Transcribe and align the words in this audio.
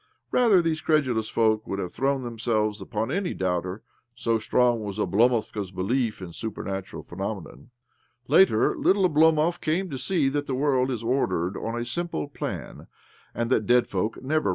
Rather 0.31 0.63
these 0.63 0.81
credulous 0.81 1.29
folk 1.29 1.67
would 1.67 1.77
have 1.77 1.93
thrown 1.93 2.23
themselves 2.23 2.81
upon 2.81 3.11
any 3.11 3.35
doubter— 3.35 3.83
so 4.25 4.39
strong 4.39 4.81
was 4.83 4.97
Oblomovka's 4.97 5.69
belief 5.69 6.23
in 6.23 6.33
super 6.33 6.63
natural 6.63 7.03
phenomena. 7.03 7.65
Later, 8.27 8.75
little 8.75 9.07
Oblomov 9.07 9.61
came 9.61 9.91
to 9.91 9.99
see 9.99 10.27
that 10.29 10.47
the 10.47 10.55
world 10.55 10.89
is 10.89 11.03
ordered 11.03 11.55
on 11.55 11.79
a 11.79 11.85
simple 11.85 12.27
plan, 12.27 12.87
and 13.35 13.51
that 13.51 13.67
dead 13.67 13.85
folk 13.85 14.19
never 14.23 14.49